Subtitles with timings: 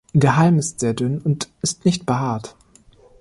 [0.13, 2.55] Der Halm ist sehr dünn und ist nicht behaart.